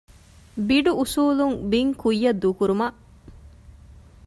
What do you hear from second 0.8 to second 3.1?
އުސޫލުން ބިން ކުއްޔަށް ދޫކުރުމަށް